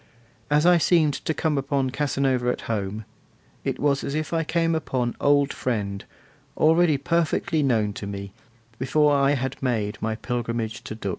As 0.49 0.65
I 0.65 0.79
seemed 0.79 1.13
to 1.13 1.31
come 1.31 1.59
upon 1.59 1.91
Casanova 1.91 2.49
at 2.49 2.61
home, 2.61 3.05
it 3.63 3.77
was 3.77 4.03
as 4.03 4.15
if 4.15 4.33
I 4.33 4.43
came 4.43 4.73
upon 4.73 5.15
old 5.21 5.53
friend, 5.53 6.03
already 6.57 6.97
perfectly 6.97 7.61
known 7.61 7.93
to 7.93 8.07
me, 8.07 8.33
before 8.79 9.13
I 9.15 9.33
had 9.35 9.61
made 9.61 9.99
my 10.01 10.15
pilgrimage 10.15 10.83
to 10.85 10.95
Dux. 10.95 11.09